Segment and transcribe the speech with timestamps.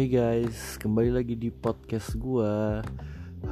[0.00, 2.80] Hey guys, kembali lagi di podcast gua.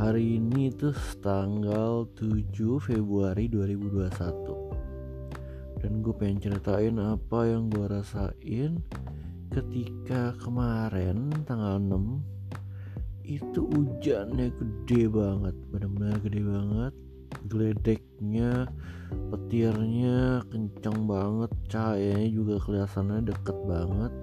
[0.01, 5.77] Hari ini tuh tanggal 7 Februari 2021.
[5.77, 8.81] Dan gue pengen ceritain apa yang gue rasain
[9.53, 12.17] ketika kemarin tanggal 6
[13.29, 16.97] itu hujannya gede banget, benar-benar gede banget.
[17.45, 18.73] Geledeknya,
[19.37, 24.17] petirnya kencang banget, cahayanya juga kelihatannya deket banget.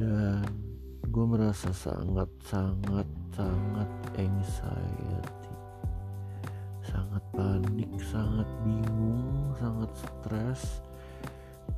[0.00, 0.69] Dan
[1.08, 3.90] gue merasa sangat sangat sangat
[4.20, 5.54] anxiety.
[6.84, 10.84] Sangat panik sangat bingung sangat stres.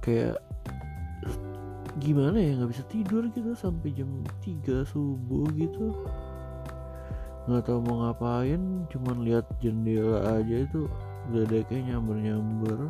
[0.02, 0.42] Kayak
[2.02, 4.10] gimana ya nggak bisa tidur gitu sampai jam
[4.42, 5.94] 3 subuh gitu.
[7.46, 10.90] Nggak tahu mau ngapain cuman lihat jendela aja itu
[11.30, 12.80] udah ada kayak nyamber nyamber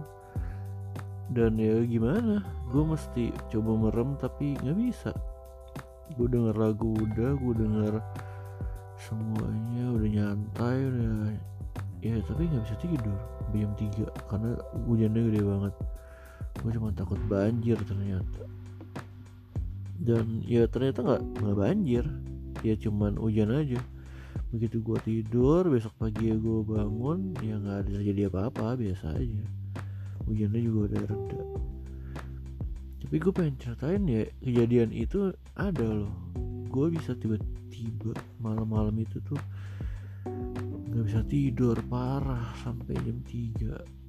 [1.32, 5.12] dan ya gimana gue mesti coba merem tapi nggak bisa
[6.16, 7.94] gue denger lagu udah gue denger
[9.00, 11.34] semuanya udah nyantai udah
[12.02, 13.18] ya tapi nggak bisa tidur.
[13.52, 14.50] Jam 3 karena
[14.90, 15.74] hujannya gede banget.
[16.60, 18.42] Gue cuma takut banjir ternyata.
[20.02, 22.04] Dan ya ternyata nggak nggak banjir.
[22.66, 23.78] Ya cuman hujan aja.
[24.50, 29.42] Begitu gue tidur besok pagi ya gue bangun ya nggak ada jadi apa-apa biasa aja.
[30.26, 31.42] Hujannya juga udah reda
[33.02, 36.14] tapi gue pengen ceritain ya kejadian itu ada loh.
[36.70, 39.36] Gue bisa tiba-tiba malam-malam itu tuh
[40.92, 44.02] nggak bisa tidur parah sampai jam 3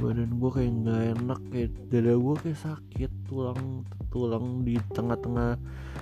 [0.00, 5.60] badan gue kayak nggak enak kayak dada gue kayak sakit tulang tulang di tengah-tengah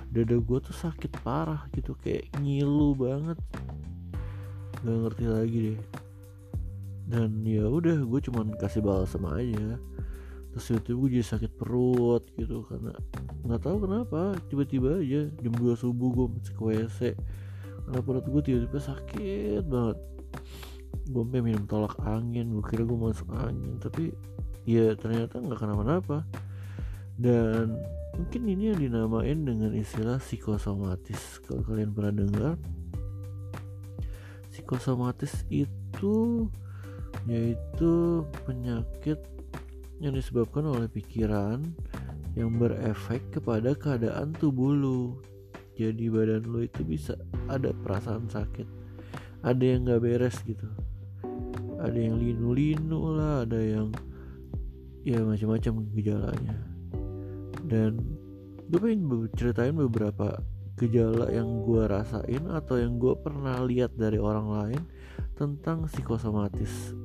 [0.08, 3.36] dada gue tuh sakit parah gitu kayak ngilu banget.
[4.80, 5.80] Nggak ngerti lagi deh.
[7.10, 9.76] Dan ya udah gue cuman kasih balsam aja
[10.50, 12.90] terus tiba-tiba gue jadi sakit perut gitu karena
[13.46, 17.00] nggak tahu kenapa tiba-tiba aja jam 2 subuh gue masuk ke WC
[17.86, 19.98] karena perut gue tiba-tiba sakit banget.
[21.10, 24.14] Gue sampai minum tolak angin gue kira gue masuk angin tapi
[24.66, 26.26] ya ternyata nggak kenapa-napa.
[27.20, 27.78] Dan
[28.18, 31.42] mungkin ini yang dinamain dengan istilah psikosomatis.
[31.46, 32.54] Kalau kalian pernah dengar
[34.50, 36.46] psikosomatis itu
[37.28, 39.18] yaitu penyakit
[40.00, 41.60] yang disebabkan oleh pikiran
[42.32, 45.20] yang berefek kepada keadaan tubuh lu.
[45.76, 47.16] Jadi badan lu itu bisa
[47.48, 48.68] ada perasaan sakit.
[49.44, 50.68] Ada yang gak beres gitu.
[51.80, 53.88] Ada yang linu-linu lah ada yang
[55.04, 56.56] ya macam-macam gejalanya.
[57.64, 58.00] Dan
[58.68, 60.40] gue pengen ceritain beberapa
[60.80, 64.82] gejala yang gue rasain atau yang gue pernah lihat dari orang lain
[65.36, 66.96] tentang psikosomatis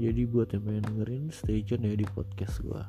[0.00, 2.82] jadi buat yang pengen dengerin stay tune ya di podcast gue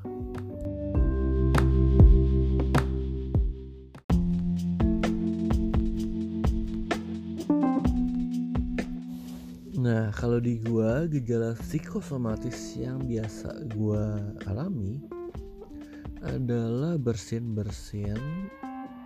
[9.81, 14.13] Nah kalau di gua gejala psikosomatis yang biasa gua
[14.45, 15.01] alami
[16.21, 18.21] adalah bersin-bersin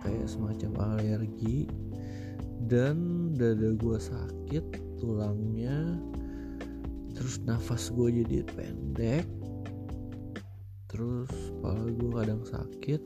[0.04, 1.64] kayak semacam alergi
[2.68, 4.68] dan dada gua sakit
[5.00, 5.96] tulangnya
[7.46, 9.24] nafas gue jadi pendek.
[10.90, 13.02] Terus kepala gue kadang sakit.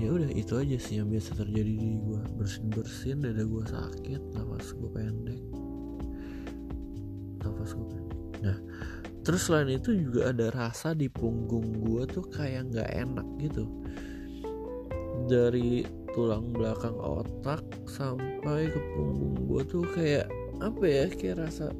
[0.00, 4.20] Ya udah itu aja sih yang biasa terjadi di gue bersin bersin dada gue sakit
[4.32, 5.42] nafas gue pendek.
[7.44, 8.18] Nafas gue pendek.
[8.40, 8.58] Nah
[9.22, 13.68] terus selain itu juga ada rasa di punggung gue tuh kayak nggak enak gitu.
[15.28, 15.84] Dari
[16.16, 20.26] tulang belakang otak sampai ke punggung gue tuh kayak
[20.64, 21.70] apa ya kayak rasa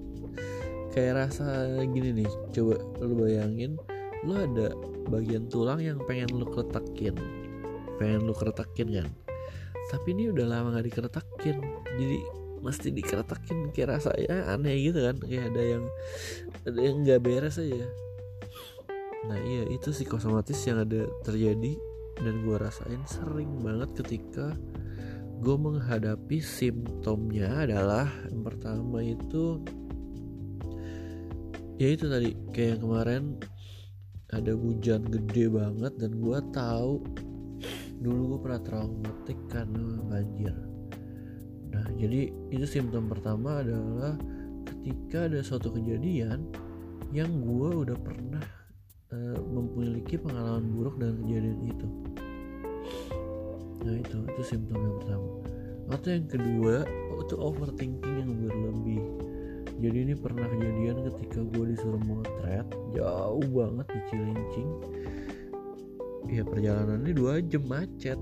[0.92, 3.80] kayak rasa gini nih coba lu bayangin
[4.22, 4.70] lu ada
[5.10, 7.16] bagian tulang yang pengen lu keretakin
[8.03, 9.08] pengen lu keretakin kan?
[9.94, 11.56] Tapi ini udah lama gak dikeretakin
[11.94, 12.19] jadi
[12.62, 15.16] mesti dikeretakin kayak rasa ya aneh gitu kan?
[15.22, 15.84] Kayak ada yang
[16.66, 17.86] ada yang nggak beres aja.
[19.31, 21.78] Nah iya itu psikosomatis yang ada terjadi
[22.22, 24.55] dan gue rasain sering banget ketika
[25.43, 29.58] gue menghadapi simptomnya adalah yang pertama itu
[31.80, 33.22] ya itu tadi kayak yang kemarin
[34.32, 37.04] ada hujan gede banget dan gue tahu
[38.02, 40.56] dulu gue pernah traumatik karena banjir.
[41.70, 44.19] Nah jadi itu simptom pertama adalah
[44.66, 46.48] ketika ada suatu kejadian
[47.12, 48.42] yang gue udah pernah
[49.12, 51.88] uh, memiliki pengalaman buruk dengan kejadian itu.
[53.84, 55.28] Nah itu itu simptom yang pertama.
[55.92, 56.76] Atau yang kedua
[57.20, 59.02] itu overthinking yang berlebih
[59.80, 64.70] jadi ini pernah kejadian ketika gue disuruh motret jauh banget di Cilincing.
[66.30, 68.19] Ya perjalanannya dua jam macet.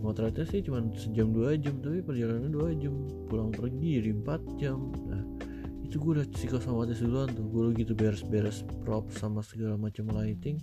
[0.00, 2.94] Motretnya sih cuma sejam dua jam tapi perjalanan dua jam.
[3.26, 4.92] Pulang pergi di empat jam.
[5.08, 5.22] Nah
[5.84, 7.46] itu gue udah psikosomatis duluan tuh.
[7.48, 10.60] Gue gitu beres-beres prop sama segala macam lighting.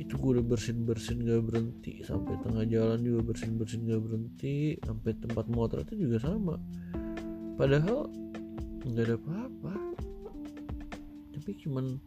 [0.00, 2.00] Itu gue udah bersin bersin gak berhenti.
[2.02, 4.80] Sampai tengah jalan juga bersin bersin gak berhenti.
[4.80, 6.56] Sampai tempat motretnya juga sama.
[7.60, 8.08] Padahal
[8.84, 9.74] nggak ada apa-apa.
[11.36, 12.00] Tapi cuman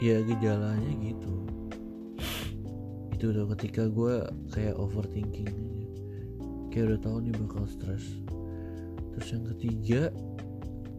[0.00, 1.34] ya gejalanya gitu.
[3.12, 5.88] Itu udah ketika gue kayak overthinking aja.
[6.72, 8.04] Kayak udah tahu nih bakal stres.
[9.14, 10.02] Terus yang ketiga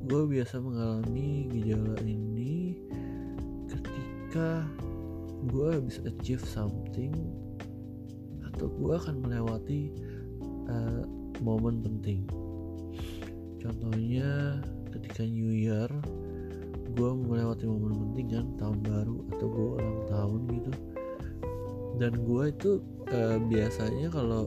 [0.05, 2.77] gue biasa mengalami gejala ini
[3.65, 4.63] ketika
[5.49, 7.11] gue habis achieve something
[8.53, 9.91] atau gue akan melewati
[10.69, 11.03] uh,
[11.41, 12.23] momen penting.
[13.59, 14.61] Contohnya
[15.15, 15.87] ketika New Year
[16.91, 20.71] gue melewati momen penting kan tahun baru atau gue ulang tahun gitu.
[21.95, 22.71] Dan gue itu
[23.15, 24.43] uh, biasanya kalau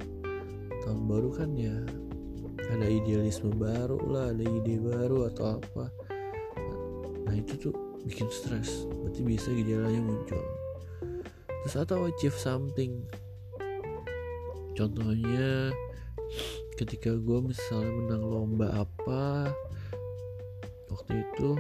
[0.85, 1.73] tahun baru kan ya
[2.69, 5.89] ada idealisme baru lah ada ide baru atau apa.
[7.25, 7.73] Nah itu tuh
[8.05, 8.85] bikin stres.
[8.93, 10.45] Berarti bisa gejalanya muncul.
[11.65, 13.09] Terus atau achieve something.
[14.77, 15.73] Contohnya
[16.77, 19.49] ketika gue misalnya menang lomba apa
[20.91, 21.51] waktu itu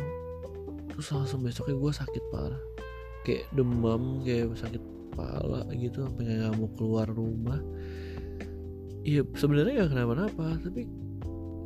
[0.92, 2.62] terus langsung besoknya gue sakit parah.
[3.22, 7.60] Kayak demam kayak sakit kepala gitu sampai nggak mau keluar rumah.
[9.06, 10.88] Iya sebenarnya nggak kenapa-napa tapi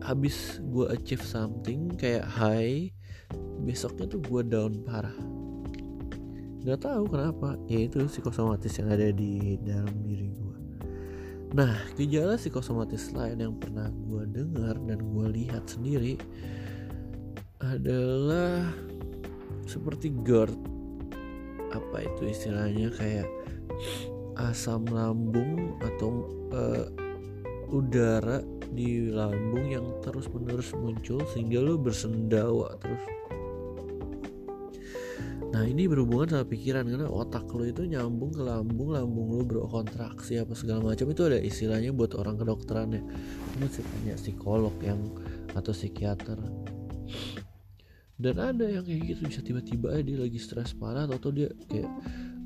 [0.02, 2.90] habis gue achieve something kayak high
[3.62, 5.14] besoknya tuh gue down parah.
[6.62, 10.42] Nggak tahu kenapa ya itu psikosomatis yang ada di dalam diri gue
[11.52, 16.16] nah gejala psikosomatis lain yang pernah gue dengar dan gue lihat sendiri
[17.62, 18.66] adalah
[19.66, 20.58] seperti GERD
[21.72, 23.28] apa itu istilahnya kayak
[24.36, 26.86] asam lambung atau uh,
[27.72, 28.42] udara
[28.72, 33.02] di lambung yang terus menerus muncul sehingga lo bersendawa terus
[35.52, 40.40] Nah ini berhubungan sama pikiran karena otak lo itu nyambung ke lambung, lambung lo berkontraksi
[40.40, 43.04] apa segala macam itu ada istilahnya buat orang kedokteran ya.
[43.60, 45.12] Ini tanya psikolog yang
[45.52, 46.40] atau psikiater.
[48.22, 51.90] Dan ada yang kayak gitu bisa tiba-tiba dia lagi stres parah atau dia kayak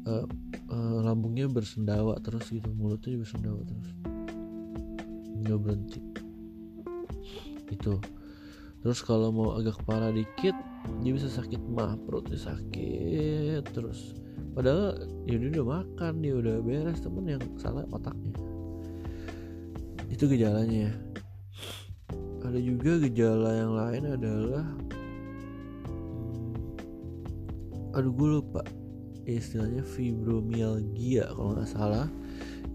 [0.08, 0.24] uh,
[0.72, 3.88] uh, lambungnya bersendawa terus gitu mulutnya bersendawa terus.
[5.44, 6.00] Nggak berhenti.
[7.68, 8.00] Itu
[8.80, 10.56] terus kalau mau agak parah dikit
[11.04, 14.16] dia bisa sakit mah perutnya sakit terus.
[14.56, 14.96] Padahal
[15.28, 18.32] ya dia udah makan dia udah beres temen yang salah otaknya.
[20.08, 20.92] Itu gejalanya ya.
[22.46, 24.64] Ada juga gejala yang lain adalah
[27.96, 28.62] aduh gue lupa.
[29.26, 32.06] Istilahnya fibromyalgia kalau nggak salah.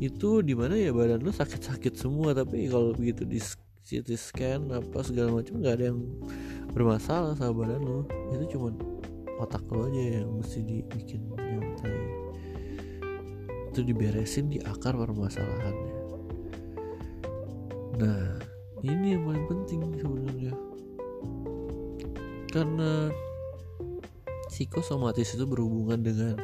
[0.01, 3.37] Itu di mana ya badan lu sakit-sakit semua tapi kalau begitu di
[3.85, 6.01] CT scan apa segala macam nggak ada yang
[6.73, 8.01] bermasalah sama badan lu.
[8.33, 8.73] Itu cuma
[9.37, 12.21] otak lo aja yang mesti dibikin nyantai
[13.71, 15.95] itu diberesin di akar permasalahannya.
[18.03, 18.35] Nah
[18.83, 20.53] ini yang paling penting sebenarnya.
[22.51, 23.07] Karena
[24.51, 26.35] psikosomatis itu berhubungan dengan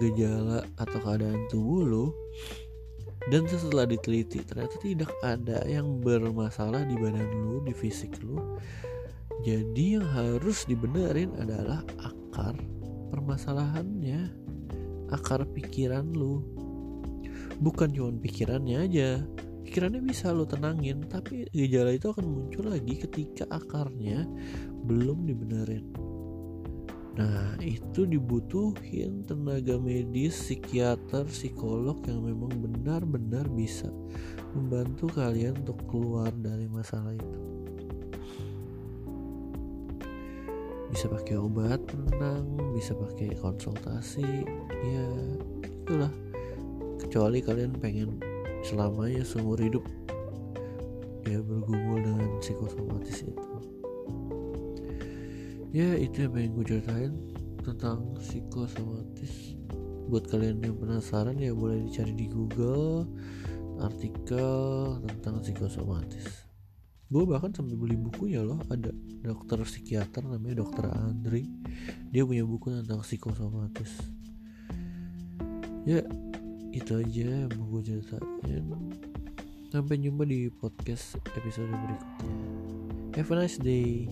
[0.00, 2.06] gejala atau keadaan tubuh lo.
[3.28, 8.56] Dan setelah diteliti ternyata tidak ada yang bermasalah di badan lo di fisik lo.
[9.44, 12.56] Jadi yang harus dibenerin adalah akar
[13.12, 14.32] permasalahannya
[15.12, 16.40] akar pikiran lo.
[17.60, 19.20] Bukan cuma pikirannya aja
[19.66, 24.22] pikirannya bisa lo tenangin tapi gejala itu akan muncul lagi ketika akarnya
[24.86, 25.90] belum dibenerin
[27.16, 33.88] Nah, itu dibutuhin tenaga medis, psikiater, psikolog yang memang benar-benar bisa
[34.52, 37.40] membantu kalian untuk keluar dari masalah itu.
[40.92, 42.44] Bisa pakai obat penenang,
[42.76, 44.44] bisa pakai konsultasi,
[44.84, 45.08] ya
[45.64, 46.12] itulah.
[47.00, 48.20] Kecuali kalian pengen
[48.60, 49.84] selamanya seumur hidup
[51.26, 53.56] ya bergumul dengan psikosomatis itu
[55.76, 57.12] ya itu yang pengen gue ceritain
[57.60, 59.60] tentang psikosomatis.
[60.08, 63.04] Buat kalian yang penasaran ya boleh dicari di Google
[63.84, 64.48] artikel
[65.04, 66.48] tentang psikosomatis.
[67.12, 68.56] Gue bahkan sampai beli bukunya loh.
[68.72, 68.88] Ada
[69.20, 71.44] dokter psikiater namanya dokter Andri.
[72.08, 74.00] Dia punya buku tentang psikosomatis.
[75.84, 76.00] Ya
[76.72, 78.64] itu aja yang mau gue ceritain.
[79.68, 82.32] Sampai jumpa di podcast episode berikutnya.
[83.12, 84.08] Have a nice day